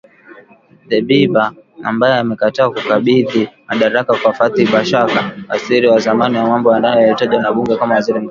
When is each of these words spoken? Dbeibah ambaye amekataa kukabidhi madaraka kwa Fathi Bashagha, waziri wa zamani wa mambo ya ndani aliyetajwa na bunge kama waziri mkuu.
Dbeibah 0.89 1.53
ambaye 1.89 2.15
amekataa 2.19 2.69
kukabidhi 2.73 3.41
madaraka 3.67 4.11
kwa 4.21 4.31
Fathi 4.37 4.63
Bashagha, 4.73 5.21
waziri 5.49 5.87
wa 5.87 5.99
zamani 5.99 6.37
wa 6.37 6.47
mambo 6.49 6.73
ya 6.73 6.79
ndani 6.79 6.97
aliyetajwa 6.99 7.41
na 7.41 7.51
bunge 7.51 7.75
kama 7.77 7.95
waziri 7.95 8.13
mkuu. 8.19 8.19